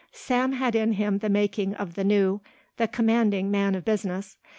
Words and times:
Sam 0.11 0.53
had 0.53 0.73
in 0.73 0.93
him 0.93 1.19
the 1.19 1.29
making 1.29 1.75
of 1.75 1.93
the 1.93 2.03
new, 2.03 2.41
the 2.77 2.87
commanding 2.87 3.51
man 3.51 3.75
of 3.75 3.85
business. 3.85 4.35